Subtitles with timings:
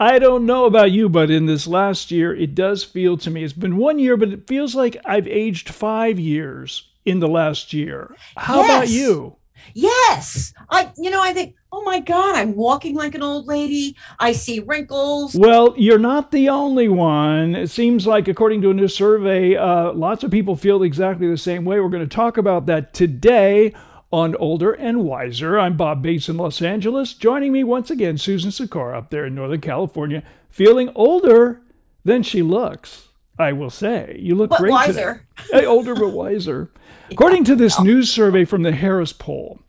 [0.00, 3.44] I don't know about you, but in this last year, it does feel to me,
[3.44, 7.74] it's been one year, but it feels like I've aged five years in the last
[7.74, 8.16] year.
[8.34, 9.36] How about you?
[9.74, 10.54] Yes.
[10.70, 13.94] I you know, I think, oh my God, I'm walking like an old lady.
[14.18, 15.34] I see wrinkles.
[15.34, 17.54] Well, you're not the only one.
[17.54, 21.36] It seems like, according to a new survey, uh, lots of people feel exactly the
[21.36, 21.78] same way.
[21.78, 23.74] We're going to talk about that today
[24.12, 25.58] on Older and Wiser.
[25.58, 27.14] I'm Bob Bates in Los Angeles.
[27.14, 31.60] Joining me once again, Susan Sikora up there in Northern California, feeling older
[32.04, 33.08] than she looks.
[33.38, 35.24] I will say, you look But great wiser.
[35.36, 35.60] today.
[35.60, 36.70] Hey, older but wiser.
[37.10, 39.60] According to this news survey from the Harris poll,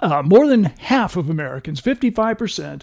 [0.00, 2.82] uh, more than half of Americans, 55%,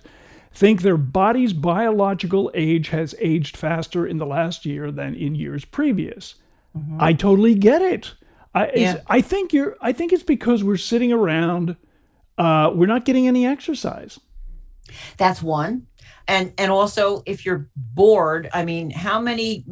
[0.53, 5.65] think their body's biological age has aged faster in the last year than in years
[5.65, 6.35] previous.
[6.99, 8.13] I totally get it.
[8.57, 9.01] I, Yeah.
[9.07, 9.75] I think you're.
[9.81, 11.75] I think it's because we're sitting around.
[12.37, 14.19] Uh, we're not getting any exercise.
[15.17, 15.87] That's one.
[16.27, 19.65] And and also if you're bored, I mean, how many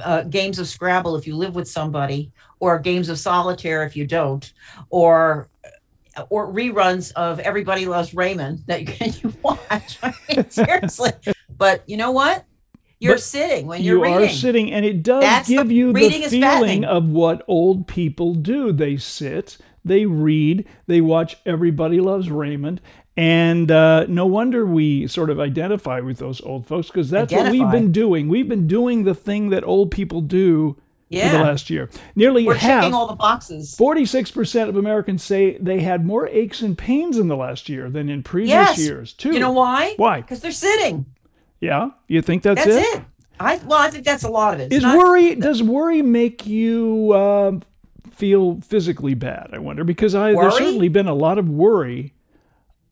[0.00, 4.06] uh, games of Scrabble if you live with somebody, or games of solitaire if you
[4.06, 4.52] don't,
[4.90, 5.48] or
[6.30, 9.98] or reruns of Everybody Loves Raymond that you can you watch.
[10.02, 11.12] I mean, seriously.
[11.56, 12.44] But you know what?
[12.98, 14.28] You're But sitting when you're you reading.
[14.28, 18.34] are sitting, and it does That's the- give you the feeling of what old people
[18.34, 18.72] do.
[18.72, 22.80] They sit, they read, they watch Everybody Loves Raymond.
[23.18, 27.50] And uh, no wonder we sort of identify with those old folks because that's what
[27.50, 28.28] we've been doing.
[28.28, 30.76] We've been doing the thing that old people do
[31.10, 31.88] for the last year.
[32.14, 33.74] Nearly We're half, checking all the boxes.
[33.78, 38.10] 46% of Americans say they had more aches and pains in the last year than
[38.10, 38.78] in previous Yes.
[38.78, 39.32] years, too.
[39.32, 39.94] You know why?
[39.96, 40.20] Why?
[40.20, 41.06] Because they're sitting.
[41.60, 41.90] Yeah?
[42.08, 42.68] You think that's, it?
[42.68, 42.98] That's it?
[43.00, 43.04] it.
[43.38, 44.64] I well, I think that's a lot of it.
[44.64, 47.60] It's Is not- worry does worry make you uh,
[48.12, 49.50] feel physically bad?
[49.52, 52.14] I wonder because I there's certainly been a lot of worry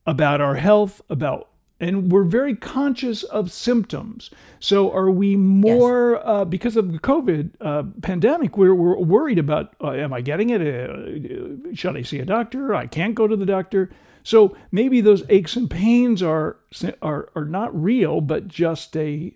[0.05, 1.49] about our health, about
[1.79, 4.29] and we're very conscious of symptoms.
[4.59, 8.57] So are we more uh, because of the COVID uh, pandemic?
[8.57, 10.61] We're, we're worried about uh, am I getting it?
[10.61, 12.73] Uh, should I see a doctor?
[12.73, 13.89] I can't go to the doctor.
[14.25, 16.57] So maybe those aches and pains are
[17.01, 19.33] are are not real, but just a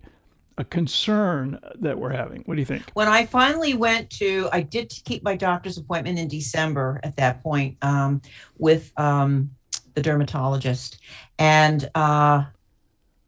[0.58, 2.42] a concern that we're having.
[2.42, 2.84] What do you think?
[2.94, 7.42] when I finally went to, I did keep my doctor's appointment in December at that
[7.42, 8.22] point um,
[8.58, 9.52] with um,
[9.94, 11.00] the dermatologist.
[11.38, 12.44] And uh,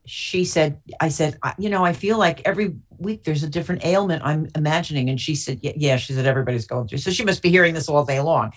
[0.06, 4.24] she said, I said, you know, I feel like every week there's a different ailment
[4.26, 5.10] I'm imagining.
[5.10, 6.98] And she said, yeah, yeah, she said, everybody's going through.
[6.98, 8.52] So she must be hearing this all day long.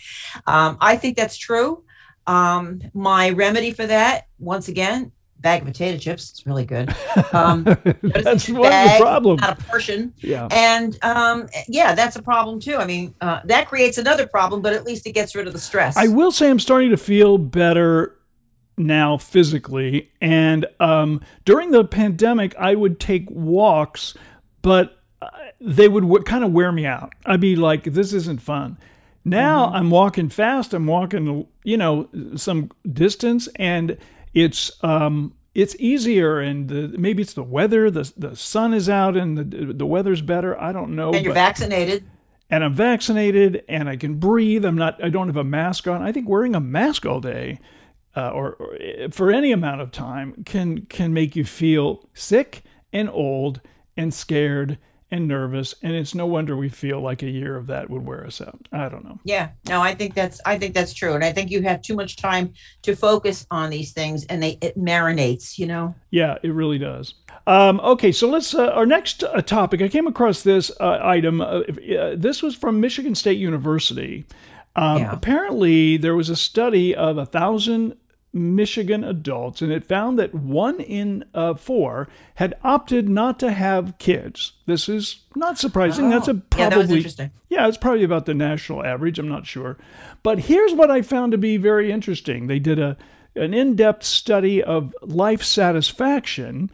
[0.49, 1.85] Um, I think that's true.
[2.27, 5.13] Um, my remedy for that, once again,
[5.45, 6.31] bag of potato chips.
[6.31, 6.95] It's really good.
[7.33, 7.65] Um,
[8.03, 9.37] That's one of the bag, problem.
[9.41, 10.15] Not a portion.
[10.19, 10.49] Yeah.
[10.51, 12.77] And um, yeah, that's a problem too.
[12.77, 15.59] I mean, uh, that creates another problem, but at least it gets rid of the
[15.61, 15.97] stress.
[15.97, 18.17] I will say I'm starting to feel better
[18.77, 20.11] now physically.
[20.21, 24.15] And um, during the pandemic, I would take walks,
[24.63, 25.29] but uh,
[25.61, 27.13] they would w- kind of wear me out.
[27.27, 28.79] I'd be like, this isn't fun.
[29.25, 30.75] Now I'm walking fast.
[30.75, 33.97] I'm walking, you know, some distance, and
[34.35, 36.41] it's um, it's easier.
[36.41, 37.91] And the, maybe it's the weather.
[37.91, 40.61] the The sun is out, and the the weather's better.
[40.61, 41.13] I don't know.
[41.13, 42.05] and you're but- vaccinated.
[42.51, 44.65] and I'm vaccinated and I can breathe.
[44.65, 45.03] I'm not.
[45.03, 46.03] I don't have a mask on.
[46.03, 47.61] I think wearing a mask all day,
[48.15, 48.77] uh, or, or
[49.11, 53.61] for any amount of time, can can make you feel sick and old
[53.97, 54.77] and scared
[55.15, 55.75] and nervous.
[55.83, 58.59] And it's no wonder we feel like a year of that would wear us out.
[58.73, 59.19] I don't know.
[59.25, 61.95] Yeah, no, I think that's I think that's true, and I think you have too
[61.95, 62.53] much time
[62.83, 65.59] to focus on these things, and they it marinates.
[65.59, 65.95] You know.
[66.11, 67.15] Yeah, it really does.
[67.47, 68.55] Um, okay, so let's.
[68.55, 69.83] Uh, our next uh, topic.
[69.83, 71.41] I came across this uh, item.
[71.41, 71.61] Uh,
[71.99, 74.25] uh, this was from Michigan State University.
[74.77, 75.13] Um, Yeah.
[75.13, 77.97] Apparently, there was a study of a thousand
[78.35, 83.97] Michigan adults, and it found that one in uh, four had opted not to have
[83.99, 84.53] kids.
[84.67, 86.11] This is not surprising.
[86.11, 89.19] That's a Oh, probably yeah, that yeah, it's probably about the national average.
[89.19, 89.79] I'm not sure.
[90.25, 92.49] But here's what I found to be very interesting.
[92.49, 92.97] They did a
[93.37, 96.71] an in-depth study of life satisfaction,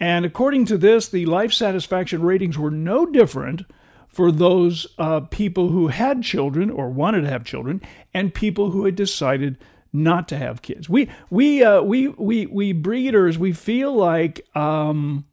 [0.00, 3.62] and according to this, the life satisfaction ratings were no different
[4.08, 7.82] for those uh, people who had children or wanted to have children,
[8.12, 9.58] and people who had decided
[9.94, 10.88] not to have kids.
[10.88, 14.46] We we uh, we we we breeders we feel like.
[14.54, 15.24] Um,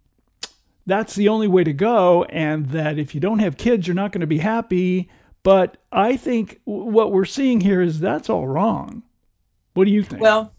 [0.88, 4.12] that's the only way to go, and that if you don't have kids, you're not
[4.12, 5.10] going to be happy.
[5.44, 9.04] But I think what we're seeing here is that's all wrong.
[9.74, 10.22] What do you think?
[10.22, 10.54] Well,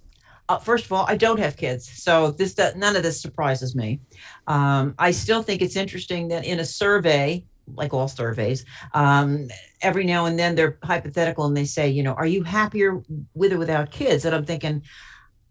[0.49, 4.01] uh, first of all, I don't have kids, so this none of this surprises me.
[4.47, 8.65] Um, I still think it's interesting that in a survey, like all surveys,
[8.95, 9.49] um,
[9.81, 13.03] every now and then they're hypothetical and they say, you know, are you happier
[13.35, 14.25] with or without kids?
[14.25, 14.83] And I'm thinking,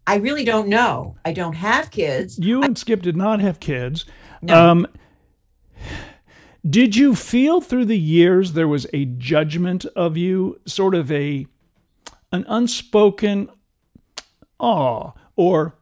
[0.07, 1.15] I really don't know.
[1.25, 2.37] I don't have kids.
[2.39, 4.05] You and Skip did not have kids.
[4.41, 4.71] No.
[4.71, 4.87] Um,
[6.67, 11.47] did you feel through the years there was a judgment of you, sort of a
[12.31, 13.49] an unspoken
[14.59, 15.75] "aw" or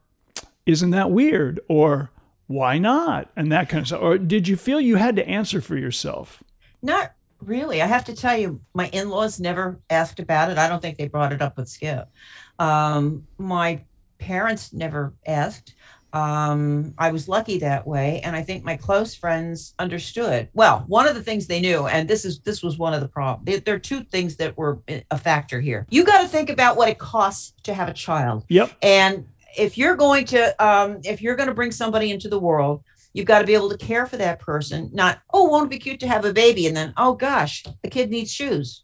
[0.65, 2.11] "isn't that weird" or
[2.49, 4.01] "why not" and that kind of stuff?
[4.01, 6.43] Or did you feel you had to answer for yourself?
[6.81, 7.81] Not really.
[7.81, 10.57] I have to tell you, my in laws never asked about it.
[10.57, 12.09] I don't think they brought it up with Skip.
[12.57, 13.81] Um, my
[14.17, 15.75] parents never asked.
[16.11, 20.49] Um, I was lucky that way, and I think my close friends understood.
[20.53, 23.07] Well, one of the things they knew, and this is this was one of the
[23.07, 23.61] problems.
[23.63, 24.79] There are two things that were
[25.11, 25.85] a factor here.
[25.91, 28.43] You got to think about what it costs to have a child.
[28.49, 28.71] Yep.
[28.81, 32.83] And if you're going to um, if you're going to bring somebody into the world,
[33.13, 34.89] you've got to be able to care for that person.
[34.93, 37.89] Not oh, won't it be cute to have a baby, and then oh gosh, the
[37.89, 38.83] kid needs shoes.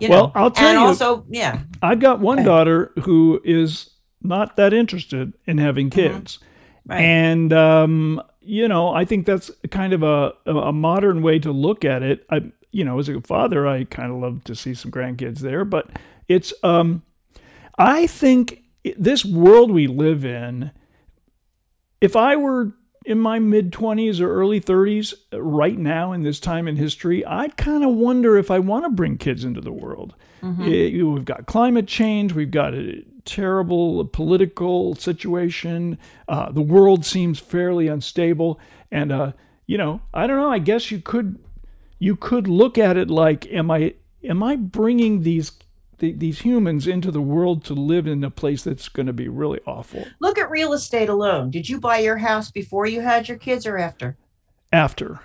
[0.00, 0.32] You Well, know?
[0.34, 2.44] I'll tell and you- also, yeah, I've got one Okay.
[2.46, 3.90] daughter who is
[4.22, 6.38] not that interested in having kids.
[6.86, 7.00] right.
[7.00, 11.84] And um, you know, I think that's kind of a a modern way to look
[11.84, 12.24] at it.
[12.30, 15.64] I, you know, as a father, I kind of love to see some grandkids there,
[15.64, 15.88] but
[16.28, 17.02] it's um,
[17.78, 18.62] I think
[18.96, 20.70] this world we live in.
[22.00, 22.74] If I were
[23.04, 27.56] in my mid 20s or early 30s right now in this time in history, I'd
[27.56, 30.14] kind of wonder if I want to bring kids into the world.
[30.42, 35.98] Eh, we've got climate change, we've got a terrible political situation,
[36.28, 38.60] uh, the world seems fairly unstable,
[38.90, 39.32] and uh,
[39.66, 40.50] you know, I don't know.
[40.50, 41.38] I guess you could
[41.98, 45.52] you could look at it like, am I am I bringing these
[45.98, 49.28] th- these humans into the world to live in a place that's going to be
[49.28, 51.50] really awful Look at real estate alone.
[51.50, 54.16] Did you buy your house before you had your kids or after?
[54.72, 55.20] after?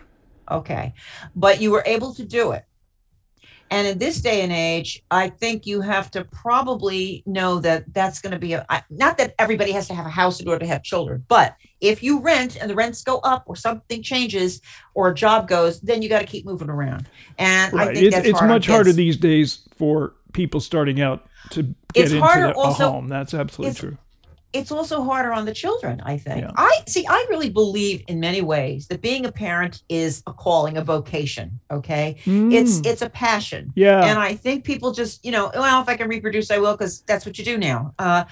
[0.50, 0.94] Okay.
[1.36, 2.66] But you were able to do it.
[3.72, 8.20] And in this day and age, I think you have to probably know that that's
[8.22, 10.68] going to be a, not that everybody has to have a house in order to
[10.68, 14.62] have children, but if you rent and the rents go up or something changes
[14.94, 17.08] or a job goes, then you got to keep moving around.
[17.40, 21.26] And I think It's, that's it's hard much harder these days for people starting out
[21.52, 23.08] to get It's into a also- home.
[23.08, 23.98] That's absolutely true.
[24.54, 26.52] It's also harder on the children i think Yeah.
[26.58, 30.78] i see i really believe in many ways that being a parent is a calling
[30.78, 32.86] a vocation okay it's Mm.
[32.86, 34.06] it's a passion yeah.
[34.06, 37.02] and i think people just you know well if i can reproduce i will because
[37.02, 38.24] that's what you do now uh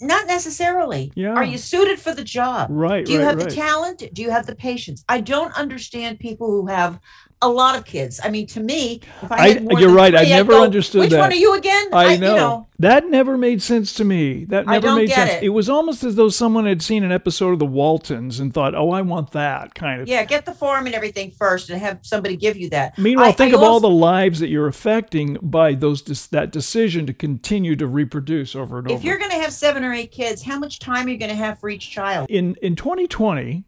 [0.00, 1.30] not necessarily Yeah.
[1.34, 3.04] are you suited for the job right.
[3.06, 3.48] do you right, have right.
[3.48, 6.98] the talent do you have the patience i don't understand people who have
[7.42, 10.32] a lot of kids i mean to me if i, I- you're right, I three,
[10.32, 11.20] I'd never go, understood which that.
[11.20, 12.66] one are you again I you know.
[12.78, 14.44] that never made sense to me.
[14.46, 15.42] That I never made sense.
[15.42, 15.48] it.
[15.48, 18.90] was almost as though someone had seen an episode of The Waltons and thought, "Oh,
[18.90, 22.36] I want that kind of." Yeah, get the form and everything first, and have somebody
[22.36, 22.98] give you that.
[22.98, 26.02] Meanwhile, I- think I of all the lives that you're affecting by those
[26.32, 28.98] that decision to continue to reproduce over and If over.
[29.00, 31.30] If you're going to have seven or eight kids, how much time are you going
[31.30, 32.26] to have for each child?
[32.28, 33.64] In in 2020,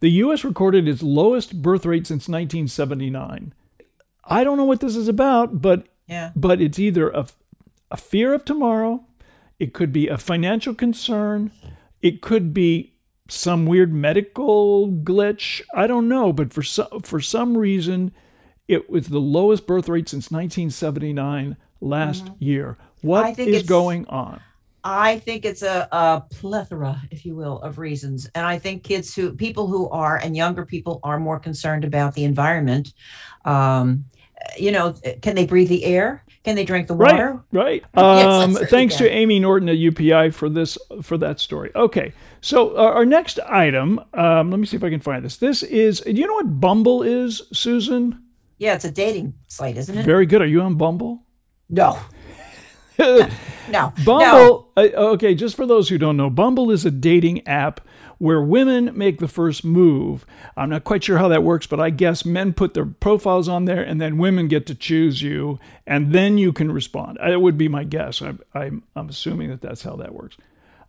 [0.00, 0.44] the U.S.
[0.44, 3.54] recorded its lowest birth rate since 1979.
[4.24, 6.32] I don't know what this is about, but Yeah.
[6.36, 7.26] but it's either a,
[7.90, 9.04] a fear of tomorrow,
[9.58, 11.50] it could be a financial concern,
[12.02, 12.92] it could be
[13.28, 15.60] some weird medical glitch.
[15.74, 18.12] I don't know, but for some for some reason,
[18.68, 22.44] it was the lowest birth rate since 1979 last mm-hmm.
[22.44, 22.76] year.
[22.80, 24.40] I What is going on?
[24.88, 28.30] I think it's a, a plethora, if you will, of reasons.
[28.36, 32.14] And I think kids who, people who are, and younger people are more concerned about
[32.14, 32.94] the environment.
[33.44, 34.04] Um,
[34.56, 36.24] you know, can they breathe the air?
[36.44, 37.42] Can they drink the water?
[37.50, 38.04] Right, right.
[38.44, 41.72] Um, that's thanks to Amy Norton at UPI for this for that story.
[41.74, 44.00] Okay, so uh, our next item.
[44.14, 45.38] Um, let me see if I can find this.
[45.38, 46.00] This is.
[46.02, 48.22] Do you know what Bumble is, Susan?
[48.58, 50.04] Yeah, it's a dating site, isn't it?
[50.04, 50.40] Very good.
[50.40, 51.24] Are you on Bumble?
[51.68, 51.98] no.
[52.98, 53.28] No.
[53.68, 53.92] No.
[54.04, 54.68] Bumble.
[54.76, 57.80] Uh, okay, just for those who don't know, Bumble is a dating app
[58.18, 60.24] where women make the first move.
[60.56, 63.66] I'm not quite sure how that works, but I guess men put their profiles on
[63.66, 67.18] there, and then women get to choose you, and then you can respond.
[67.22, 68.22] It would be my guess.
[68.22, 70.36] I, I'm, I'm assuming that that's how that works.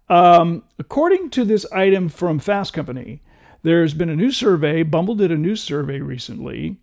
[0.09, 3.21] Um, according to this item from Fast Company,
[3.63, 4.83] there's been a new survey.
[4.83, 6.77] Bumble did a new survey recently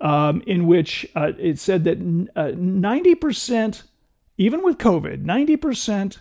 [0.00, 1.98] um, in which uh, it said that
[2.36, 3.82] uh, 90%,
[4.38, 6.18] even with COVID, 90%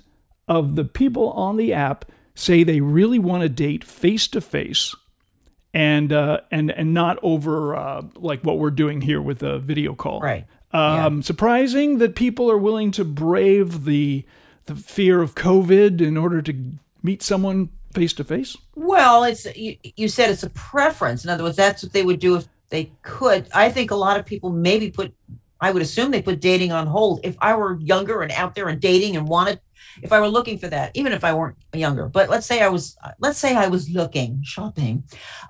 [0.48, 4.94] of the people on the app say they really want to date face to face
[5.74, 9.94] and uh, and and not over uh, like what we're doing here with a video
[9.94, 10.22] call.
[10.22, 10.46] Right.
[10.72, 14.26] Um, Surprising that people are willing to brave the
[14.66, 16.54] the fear of COVID in order to
[17.04, 18.58] meet someone face to face.
[18.76, 21.24] Well, it's you, you said it's a preference.
[21.24, 23.48] In other words, that's what they would do if they could.
[23.54, 25.14] I think a lot of people maybe put
[25.62, 27.22] I would assume they put dating on hold.
[27.24, 29.60] If I were younger and out there and dating and wanted,
[30.02, 32.68] if I were looking for that, even if I weren't younger, but let's say I
[32.68, 35.04] was, let's say I was looking, shopping,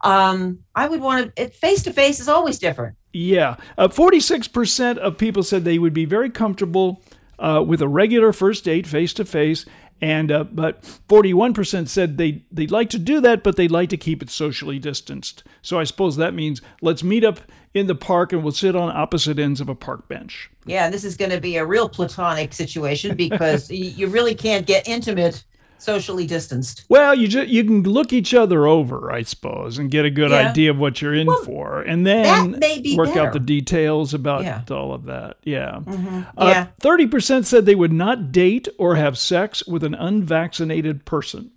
[0.03, 2.95] um, I would want to, face to face is always different.
[3.13, 3.55] Yeah.
[3.77, 7.01] Uh, 46% of people said they would be very comfortable
[7.39, 9.65] uh, with a regular first date face to face
[10.01, 13.97] and uh, but 41% said they they'd like to do that but they'd like to
[13.97, 15.43] keep it socially distanced.
[15.61, 17.39] So i suppose that means let's meet up
[17.73, 20.49] in the park and we'll sit on opposite ends of a park bench.
[20.65, 24.87] Yeah this is going to be a real platonic situation because you really can't get
[24.87, 25.43] intimate
[25.77, 26.85] socially distanced.
[26.89, 30.31] Well, you just you can look each other over, I suppose, and get a good
[30.31, 30.49] yeah.
[30.49, 32.51] idea of what you're in well, for, and then
[32.95, 33.19] work better.
[33.21, 34.61] out the details about yeah.
[34.71, 35.37] all of that.
[35.43, 35.79] Yeah.
[35.81, 36.21] Mm-hmm.
[36.37, 41.51] Uh, thirty percent said they would not date or have sex with an unvaccinated person.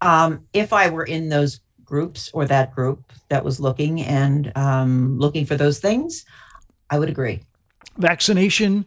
[0.00, 5.18] Um, if I were in those groups or that group that was looking and um,
[5.18, 6.24] looking for those things,
[6.90, 7.42] I would agree.
[7.96, 8.84] Vaccination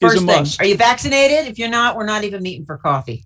[0.00, 1.46] First thing, are you vaccinated?
[1.46, 3.24] If you're not, we're not even meeting for coffee.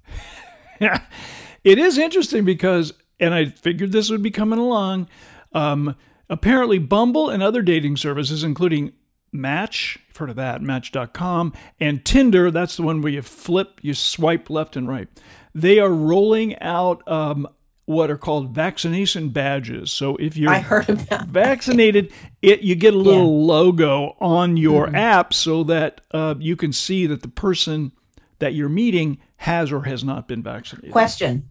[0.81, 1.03] Yeah,
[1.65, 5.09] it is interesting because, and I figured this would be coming along.
[5.53, 5.95] Um,
[6.29, 8.93] apparently, Bumble and other dating services, including
[9.31, 13.95] Match, you've heard of that, Match.com, and Tinder, that's the one where you flip, you
[13.95, 15.09] swipe left and right.
[15.55, 17.49] They are rolling out um,
[17.87, 19.93] what are called vaccination badges.
[19.93, 23.47] So if you're I heard about vaccinated, it you get a little yeah.
[23.53, 24.95] logo on your mm-hmm.
[24.95, 27.93] app so that uh, you can see that the person
[28.39, 30.93] that you're meeting has or has not been vaccinated.
[30.93, 31.51] Question: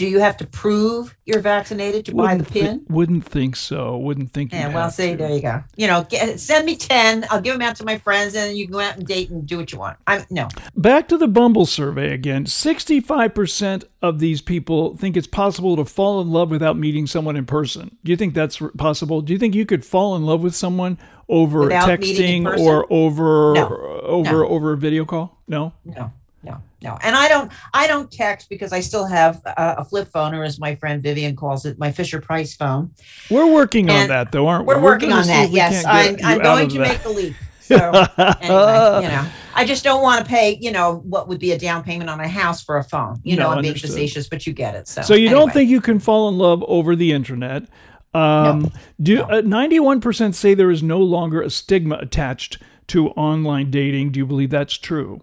[0.00, 2.78] do you have to prove you're vaccinated to wouldn't buy the pin?
[2.78, 3.98] Th- wouldn't think so.
[3.98, 4.50] Wouldn't think.
[4.50, 4.72] Yeah.
[4.72, 5.16] Well, see, to.
[5.18, 5.62] there you go.
[5.76, 7.26] You know, get, send me ten.
[7.28, 9.44] I'll give them out to my friends, and you can go out and date and
[9.46, 9.98] do what you want.
[10.06, 10.48] I'm no.
[10.74, 12.46] Back to the Bumble survey again.
[12.46, 17.36] Sixty-five percent of these people think it's possible to fall in love without meeting someone
[17.36, 17.94] in person.
[18.02, 19.20] Do you think that's possible?
[19.20, 20.96] Do you think you could fall in love with someone
[21.28, 24.00] over without texting or over no.
[24.04, 24.48] over no.
[24.48, 25.42] over a video call?
[25.46, 25.74] No.
[25.84, 26.10] No
[26.42, 26.98] no, no.
[27.02, 30.42] And I don't, I don't text because I still have a, a, flip phone, or
[30.42, 32.90] as my friend Vivian calls it, my Fisher Price phone.
[33.30, 34.74] We're working and on that, though, aren't we?
[34.74, 35.50] We're, we're working on that.
[35.50, 36.88] Yes, I'm, I'm going to that.
[36.88, 37.34] make the leap.
[37.70, 41.52] So anyway, you know, I just don't want to pay, you know, what would be
[41.52, 43.20] a down payment on a house for a phone.
[43.22, 44.88] You no, know, I'm being facetious, but you get it.
[44.88, 45.40] So, so you anyway.
[45.40, 47.68] don't think you can fall in love over the internet?
[48.12, 53.10] Um, no, do uh, ninety-one percent say there is no longer a stigma attached to
[53.10, 54.10] online dating?
[54.10, 55.22] Do you believe that's true?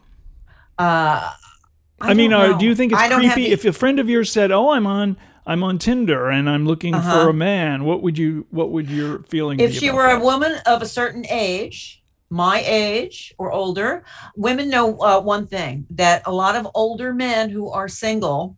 [0.78, 1.34] Uh,
[2.00, 4.52] I, I mean, uh, do you think it's creepy if a friend of yours said,
[4.52, 7.24] "Oh, I'm on I'm on Tinder and I'm looking uh-huh.
[7.24, 7.84] for a man"?
[7.86, 10.22] What would you what would your feeling if she were that?
[10.22, 12.04] a woman of a certain age?
[12.30, 14.04] My age or older,
[14.36, 18.58] women know uh, one thing that a lot of older men who are single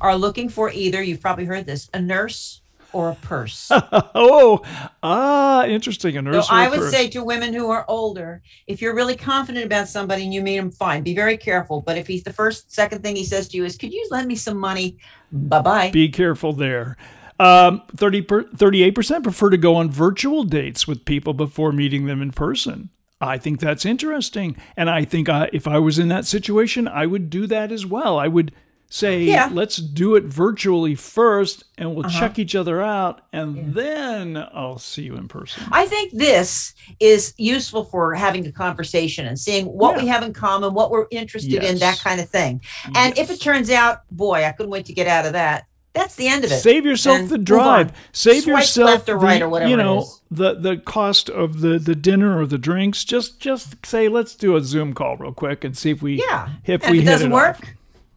[0.00, 2.60] are looking for either, you've probably heard this, a nurse
[2.94, 3.68] or a purse.
[4.14, 4.62] oh,
[5.02, 6.16] ah, interesting.
[6.16, 6.48] A nurse.
[6.48, 6.90] So I would purse.
[6.92, 10.56] say to women who are older, if you're really confident about somebody and you meet
[10.56, 11.02] him, fine.
[11.02, 11.82] Be very careful.
[11.82, 14.28] But if he's the first, second thing he says to you is, "Could you lend
[14.28, 14.96] me some money?"
[15.32, 15.90] Bye bye.
[15.90, 16.96] Be careful there.
[17.40, 22.22] Um, 30 per, 38% prefer to go on virtual dates with people before meeting them
[22.22, 22.90] in person.
[23.20, 24.56] I think that's interesting.
[24.76, 27.84] And I think I, if I was in that situation, I would do that as
[27.86, 28.18] well.
[28.18, 28.52] I would
[28.88, 29.48] say yeah.
[29.52, 32.18] let's do it virtually first and we'll uh-huh.
[32.18, 33.62] check each other out and yeah.
[33.66, 35.64] then I'll see you in person.
[35.72, 40.02] I think this is useful for having a conversation and seeing what yeah.
[40.02, 41.72] we have in common, what we're interested yes.
[41.72, 42.60] in, that kind of thing.
[42.94, 43.18] And yes.
[43.18, 45.64] if it turns out, boy, I couldn't wait to get out of that.
[45.92, 46.58] That's the end of it.
[46.58, 47.92] Save yourself and the drive.
[48.12, 51.60] Save Swipe yourself left or right the, or whatever you know the the cost of
[51.60, 53.04] the the dinner or the drinks.
[53.04, 56.48] Just just say let's do a Zoom call real quick and see if we yeah
[56.64, 57.60] if and we if it doesn't work.
[57.60, 57.74] Off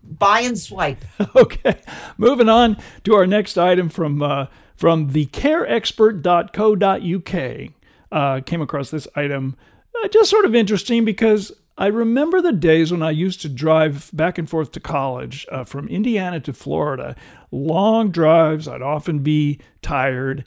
[0.08, 1.04] buy and swipe.
[1.36, 1.80] okay.
[2.18, 4.46] Moving on to our next item from uh,
[4.76, 7.72] from thecarexpert.co.uk.
[8.10, 9.58] Uh, came across this item
[10.04, 14.10] uh, just sort of interesting because I remember the days when I used to drive
[14.14, 17.16] back and forth to college uh, from Indiana to Florida.
[17.52, 20.46] Long drives, I'd often be tired.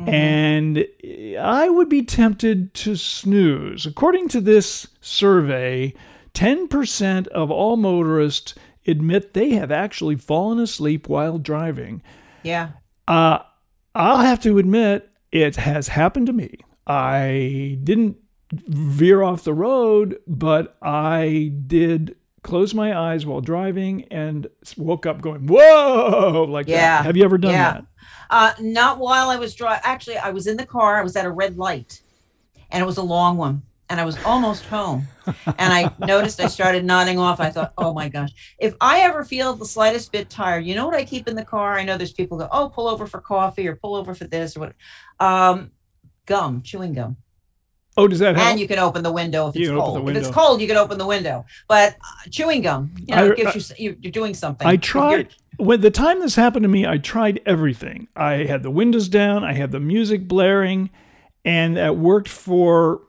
[0.00, 0.08] Mm-hmm.
[0.08, 0.86] And
[1.38, 3.86] I would be tempted to snooze.
[3.86, 5.94] According to this survey,
[6.34, 8.54] 10% of all motorists
[8.86, 12.02] admit they have actually fallen asleep while driving.
[12.42, 12.70] Yeah.
[13.06, 13.40] Uh,
[13.94, 16.58] I'll have to admit, it has happened to me.
[16.86, 18.16] I didn't
[18.52, 24.46] veer off the road, but I did close my eyes while driving and
[24.76, 26.98] woke up going, whoa, like yeah.
[26.98, 27.06] that.
[27.06, 27.72] Have you ever done yeah.
[27.72, 27.86] that?
[28.30, 29.82] Uh, not while I was driving.
[29.84, 30.98] Actually, I was in the car.
[30.98, 32.00] I was at a red light
[32.70, 33.62] and it was a long one
[33.92, 35.06] and I was almost home.
[35.46, 37.38] And I noticed I started nodding off.
[37.40, 40.86] I thought, oh my gosh, if I ever feel the slightest bit tired, you know
[40.86, 41.74] what I keep in the car?
[41.78, 44.56] I know there's people go, oh, pull over for coffee or pull over for this
[44.56, 44.72] or what.
[45.20, 45.70] Um,
[46.26, 47.16] gum, chewing gum.
[47.98, 48.48] Oh, does that help?
[48.48, 50.08] and you can open the window if You it's cold.
[50.08, 51.44] If it's cold, you can open the window.
[51.68, 54.66] But uh, chewing gum, you know, I- it gives you s- you you're doing something.
[54.66, 56.86] I you're- tried when the time this happened to me.
[56.86, 58.08] I tried everything.
[58.16, 59.44] I had the windows down.
[59.44, 60.88] I had the music blaring,
[61.44, 63.02] and that worked for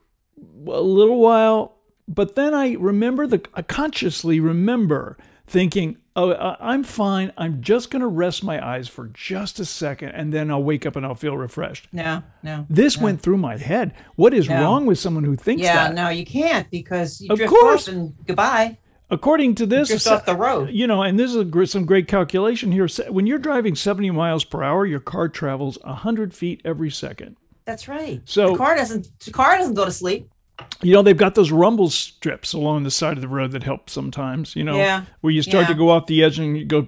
[0.67, 1.75] a little while.
[2.07, 7.31] But then I remember the I consciously remember thinking, "Oh, I'm fine.
[7.37, 10.85] I'm just going to rest my eyes for just a second, and then I'll wake
[10.85, 12.65] up and I'll feel refreshed." No, no.
[12.69, 13.93] This went through my head.
[14.15, 14.61] What is No.
[14.61, 15.95] wrong with someone who thinks Yeah, that?
[15.95, 17.87] no, you can't because you Of drift course.
[17.87, 18.77] off and goodbye.
[19.09, 20.71] According to this, Drift off the road.
[20.71, 22.87] you know, and this is a, gr- some great calculation here.
[23.09, 27.35] When you're driving 70 miles per hour, your car travels 100 feet every second.
[27.65, 28.21] That's right.
[28.25, 30.29] So- the car doesn't the car doesn't go to sleep.
[30.81, 33.89] You know, they've got those rumble strips along the side of the road that help
[33.89, 35.03] sometimes, you know, Yeah.
[35.21, 36.79] where you start to go off the edge and you go,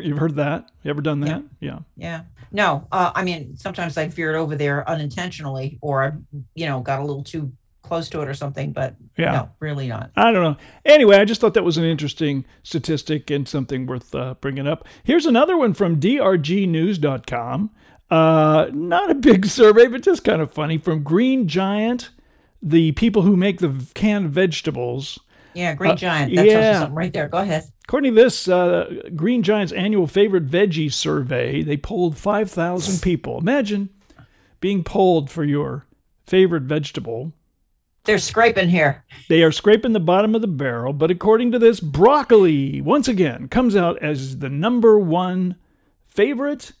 [0.00, 0.70] you've heard that?
[0.84, 1.42] You ever done that?
[1.60, 1.80] Yeah.
[1.96, 2.22] Yeah.
[2.52, 6.12] No, uh, I mean sometimes I veered over there unintentionally, or I,
[6.54, 8.72] you know, got a little too close to it or something.
[8.72, 9.32] But Yeah.
[9.32, 10.10] no, really not.
[10.16, 10.56] I don't know.
[10.84, 14.86] Anyway, I just thought that was an interesting statistic and something worth uh, bringing up.
[15.04, 17.70] Here's another one from drgnews.com.
[18.10, 20.78] Uh, not a big survey, but just kind of funny.
[20.78, 22.10] From Green Giant,
[22.66, 25.18] the people who make the canned vegetables.
[25.54, 26.34] Yeah, Green Uh, Giant.
[26.34, 26.72] That tells yeah.
[26.72, 27.28] you something right there.
[27.28, 27.64] Go ahead.
[27.84, 33.38] According to this, uh, Green Giant's annual favorite veggie survey, they polled 5,000 people.
[33.38, 33.88] Imagine
[34.60, 35.86] being polled for your
[36.26, 37.32] favorite vegetable.
[38.04, 39.04] They're scraping here.
[39.28, 43.48] They are scraping the bottom of the barrel, but according to this, broccoli once again
[43.48, 45.56] comes out as the number one
[46.06, 46.72] favorite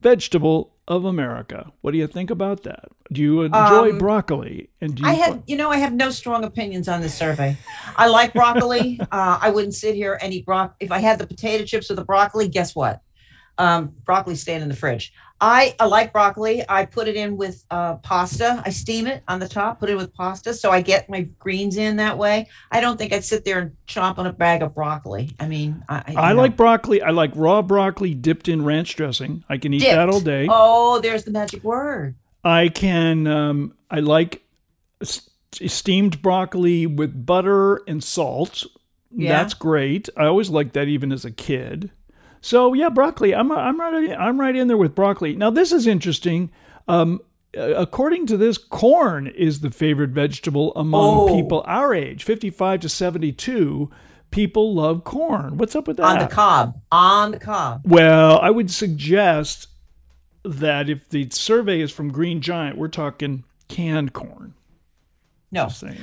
[0.00, 1.72] vegetable of America.
[1.80, 2.88] What do you think about that?
[3.12, 4.70] Do you enjoy Um, broccoli?
[4.80, 7.56] And do you I have, you know, I have no strong opinions on this survey.
[7.96, 9.00] I like broccoli.
[9.12, 10.76] uh, I wouldn't sit here and eat broccoli.
[10.80, 13.00] If I had the potato chips or the broccoli, guess what?
[13.56, 15.12] Um, broccoli staying in the fridge.
[15.44, 16.64] I, I like broccoli.
[16.66, 18.62] I put it in with uh, pasta.
[18.64, 21.76] I steam it on the top, put it with pasta, so I get my greens
[21.76, 22.48] in that way.
[22.72, 25.36] I don't think I'd sit there and chomp on a bag of broccoli.
[25.38, 26.40] I mean, I, I know.
[26.40, 27.02] like broccoli.
[27.02, 29.44] I like raw broccoli dipped in ranch dressing.
[29.46, 30.48] I can eat that all day.
[30.50, 32.14] Oh, there's the magic word.
[32.42, 33.26] I can.
[33.26, 34.42] Um, I like
[35.02, 38.64] steamed broccoli with butter and salt.
[39.10, 39.36] Yeah.
[39.36, 40.08] That's great.
[40.16, 41.90] I always liked that even as a kid.
[42.44, 43.34] So yeah, broccoli.
[43.34, 44.10] I'm I'm right.
[44.10, 45.34] I'm right in there with broccoli.
[45.34, 46.50] Now this is interesting.
[46.86, 47.22] Um,
[47.54, 51.34] according to this, corn is the favorite vegetable among Oh.
[51.34, 53.90] people our age, 55 to 72.
[54.30, 55.56] People love corn.
[55.56, 56.04] What's up with that?
[56.04, 56.78] On the cob.
[56.92, 57.80] On the cob.
[57.86, 59.68] Well, I would suggest
[60.44, 64.52] that if the survey is from Green Giant, we're talking canned corn.
[65.50, 65.96] No, Just saying.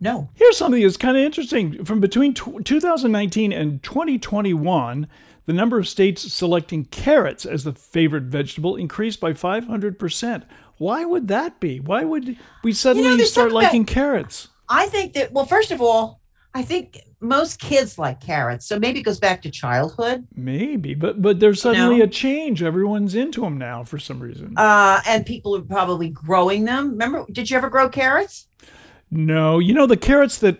[0.00, 0.30] No.
[0.34, 1.84] Here's something that's kind of interesting.
[1.84, 5.06] From between tw 2019 and 2021,
[5.46, 10.44] the number of states selecting carrots as the favorite vegetable increased by 500%.
[10.78, 11.80] Why would that be?
[11.80, 14.48] Why would we suddenly there's start something about- liking carrots?
[14.68, 16.20] I think that, well, first of all,
[16.54, 18.66] I think most kids like carrots.
[18.66, 20.26] So maybe it goes back to childhood.
[20.34, 22.04] Maybe, but but there's suddenly know?
[22.04, 22.62] a change.
[22.62, 24.54] Everyone's into them now for some reason.
[24.56, 26.90] Uh, and people are probably growing them.
[26.92, 28.46] Remember, did you ever grow carrots?
[29.10, 30.58] No, you know the carrots that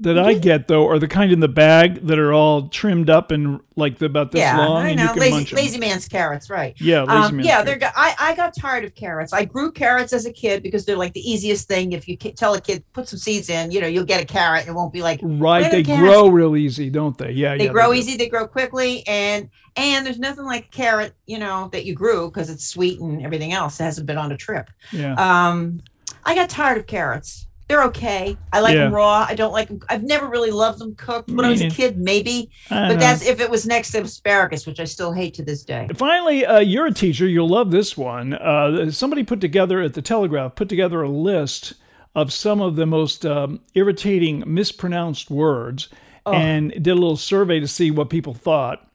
[0.00, 3.32] that I get though are the kind in the bag that are all trimmed up
[3.32, 5.02] and like about this yeah, long, I and know.
[5.06, 6.76] you can Lazy, lazy man's carrots, right.
[6.80, 7.80] Yeah, lazy Um, man's yeah, carrots.
[7.80, 7.92] they're.
[7.96, 9.32] I I got tired of carrots.
[9.32, 11.90] I grew carrots as a kid because they're like the easiest thing.
[11.94, 14.60] If you tell a kid put some seeds in, you know, you'll get a carrot.
[14.60, 15.68] And It won't be like right.
[15.68, 17.32] They carrots- grow real easy, don't they?
[17.32, 17.72] Yeah, they yeah.
[17.72, 17.98] grow do.
[17.98, 22.28] easy, they grow quickly, and and there's nothing like carrot, you know, that you grew
[22.30, 23.80] because it's sweet and everything else.
[23.80, 24.70] It hasn't been on a trip.
[24.92, 25.80] Yeah, Um,
[26.24, 27.46] I got tired of carrots.
[27.68, 28.36] They're okay.
[28.52, 29.26] I like them raw.
[29.28, 29.80] I don't like them.
[29.90, 31.30] I've never really loved them cooked.
[31.30, 32.96] When I was a kid, maybe, but know.
[32.96, 35.86] that's if it was next to asparagus, which I still hate to this day.
[35.94, 37.26] Finally, uh, you're a teacher.
[37.26, 38.32] You'll love this one.
[38.32, 41.74] Uh, somebody put together at the Telegraph put together a list
[42.14, 45.88] of some of the most um, irritating mispronounced words,
[46.26, 46.32] Oh.
[46.34, 48.86] and did a little survey to see what people thought.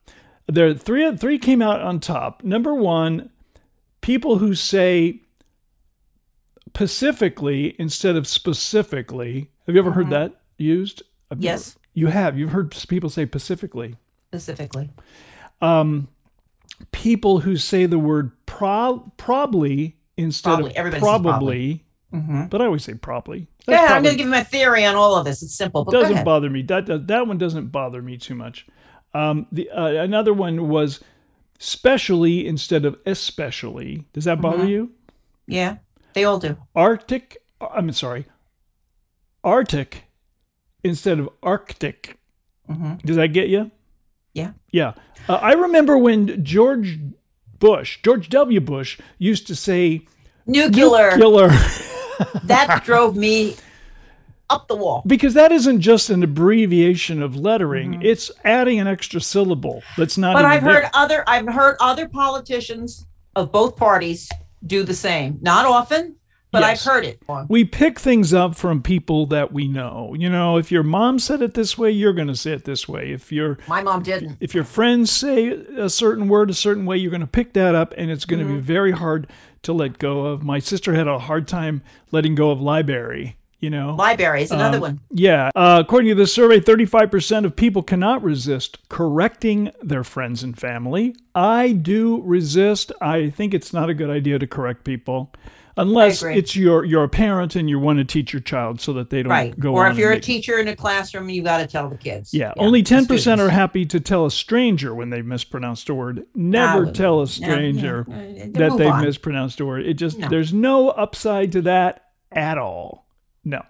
[0.47, 2.43] There, three three came out on top.
[2.43, 3.29] Number one,
[4.01, 5.21] people who say
[6.73, 9.49] pacifically instead of specifically.
[9.67, 11.03] Have you ever heard that used?
[11.31, 11.77] I've never- Yes.
[11.93, 12.37] you have.
[12.37, 13.95] You've heard people say pacifically
[14.29, 14.89] Specifically,
[15.61, 16.07] um,
[16.91, 20.71] people who say the word pro- probably instead Probably.
[20.71, 21.83] of Everybody probably,
[22.13, 22.45] mm-hmm.
[22.47, 23.47] but I always say probably.
[23.67, 25.43] yeah, That's I'm going to give you my theory on all of this.
[25.43, 26.63] It's simple, but doesn't bother me.
[26.63, 28.65] That does, that one doesn't bother me too much.
[29.13, 30.99] Um, the uh, another one was
[31.59, 34.05] specially instead of especially.
[34.13, 34.69] Does that bother Mhm.
[34.69, 34.91] you?
[35.45, 35.77] yeah,
[36.13, 36.57] they all do.
[36.75, 37.37] Arctic.
[37.61, 38.25] I'm sorry.
[39.43, 40.05] Arctic
[40.83, 42.17] instead of Arctic.
[42.67, 43.71] hmm Does that get you?
[44.33, 44.51] Yeah.
[44.71, 44.93] Yeah.
[45.29, 46.99] Uh, I remember when George
[47.59, 48.59] Bush, George W.
[48.59, 50.01] Bush, used to say
[50.45, 51.17] Nuclear.
[51.17, 51.47] nuclear.
[52.43, 53.55] that drove me
[54.49, 55.03] up the wall.
[55.05, 60.35] Because that isn't just an abbreviation of lettering; it's adding an extra syllable that's not.
[60.35, 60.43] Mm-hmm.
[60.43, 60.91] But I've heard there.
[60.93, 64.29] other I've heard other politicians of both parties
[64.65, 65.39] do the same.
[65.41, 66.15] Not often,
[66.51, 66.85] but Yes.
[66.85, 67.19] I've heard it.
[67.49, 70.13] we pick things up from people that we know.
[70.17, 72.87] You know, if your mom said it this way, you're going to say it this
[72.87, 73.11] way.
[73.11, 74.37] If your My mom didn't.
[74.39, 77.73] if your friends say a certain word a certain way, you're going to pick that
[77.73, 78.55] up, and it's going to Mm-hmm.
[78.57, 79.27] be very hard
[79.63, 80.43] to let go of.
[80.43, 83.37] My sister had a hard time letting go of library.
[83.63, 84.99] You know, Libraries, another Um, one.
[85.09, 85.49] Yeah.
[85.55, 91.15] Uh, according to this survey, 35% of people cannot resist correcting their friends and family.
[91.33, 92.91] I do resist.
[92.99, 95.31] I think it's not a good idea to correct people
[95.77, 99.09] unless it's your you're a parent and you want to teach your child so that
[99.11, 99.57] they don't Right.
[99.57, 101.95] go Or if you're a make- teacher in a classroom, you got to tell the
[101.97, 102.33] kids.
[102.33, 106.25] yeah, only 10% are happy to tell a stranger when they've mispronounced a word.
[106.35, 108.15] Never Ah, tell a yeah, stranger yeah.
[108.15, 109.05] Uh, that they've on.
[109.05, 109.85] mispronounced a word.
[109.85, 110.27] It just No.
[110.27, 113.02] there's no upside to that at all.
[113.45, 113.61] No.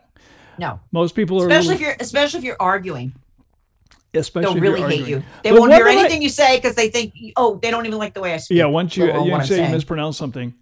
[0.59, 0.79] No.
[0.91, 3.13] Most people are Especially little- if you're especially if you're arguing.
[4.13, 5.23] especially They'll really hate you.
[5.43, 7.86] They But won't hear did I- anything you say because they think, oh, they don't
[7.88, 8.57] even like the way I speak.
[8.59, 10.53] Yeah, once you, you say you mispronounce something.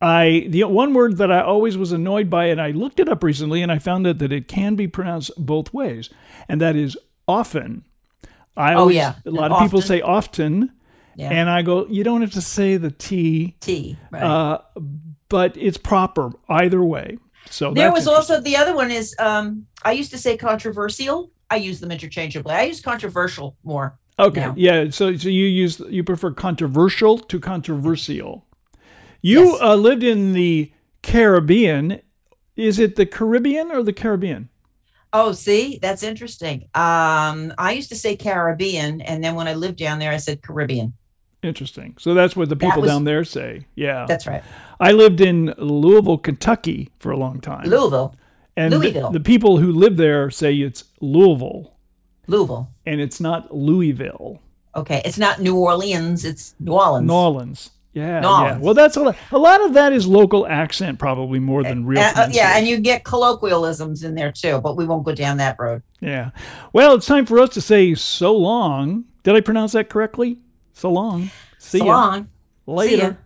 [0.00, 3.22] I the one word that I always was annoyed by, and I looked it up
[3.22, 6.10] recently, and I found out that it can be pronounced both ways,
[6.48, 6.96] and that is
[7.28, 7.84] often.
[8.56, 9.14] I Oh, yeah.
[9.26, 10.70] a lot of people say often,
[11.16, 11.30] Yeah.
[11.30, 13.96] and I go, you don't have to say the T, T.
[14.10, 14.22] Right.
[14.22, 14.58] uh,
[15.28, 17.18] but it's proper either way.
[17.50, 21.30] So there was also the other one is um I used to say controversial.
[21.50, 22.52] I use them interchangeably.
[22.54, 23.98] I use controversial more.
[24.18, 24.40] Okay.
[24.40, 24.54] now.
[24.56, 24.90] Yeah.
[24.90, 28.46] So so you use you prefer controversial to controversial.
[29.22, 29.60] You Yes.
[29.62, 32.00] uh, lived in the Caribbean.
[32.56, 34.48] Is it the Caribbean or the Caribbean?
[35.12, 36.62] Oh, see, that's interesting.
[36.74, 40.42] Um, I used to say Caribbean, and then when I lived down there, I said
[40.42, 40.92] Caribbean.
[41.42, 41.94] Interesting.
[42.00, 43.66] So that's what the people was- down there say.
[43.76, 44.06] Yeah.
[44.08, 44.42] That's right.
[44.84, 47.68] I lived in Louisville, Kentucky for a long time.
[47.68, 48.14] Louisville,
[48.56, 49.10] and Louisville.
[49.10, 51.74] The, people who live there say it's Louisville
[52.26, 52.70] Louisville.
[52.84, 54.40] and it's not Louisville.
[54.76, 56.24] Okay, it's not New Orleans.
[56.24, 57.06] It's New Orleans.
[57.06, 57.70] New Orleans.
[57.94, 58.58] Yeah, New yeah.
[58.58, 59.16] Well, that's a lot.
[59.30, 62.00] A lot of that is local accent, probably more than real.
[62.00, 65.36] Uh, uh, yeah, and you get colloquialisms in there too, but we won't go down
[65.38, 65.82] that road.
[66.00, 66.30] Yeah.
[66.72, 69.04] Well, it's time for us to say so long.
[69.22, 70.38] Did I pronounce that correctly?
[70.72, 71.30] So long.
[71.58, 72.28] See so ya long.
[72.66, 73.23] later.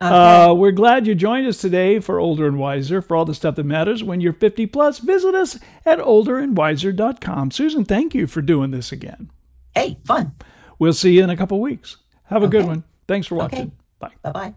[0.00, 0.14] Okay.
[0.14, 3.00] Uh, we're glad you joined us today for Older and Wiser.
[3.00, 7.50] For all the stuff that matters when you're 50 plus, visit us at olderandwiser.com.
[7.50, 9.30] Susan, thank you for doing this again.
[9.74, 10.34] Hey, fun.
[10.78, 11.96] We'll see you in a couple weeks.
[12.24, 12.58] Have a okay.
[12.58, 12.84] good one.
[13.08, 13.72] Thanks for watching.
[14.00, 14.12] Okay.
[14.22, 14.32] Bye.
[14.32, 14.54] Bye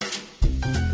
[0.00, 0.91] bye.